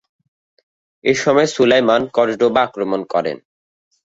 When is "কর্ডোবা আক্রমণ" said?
2.13-3.01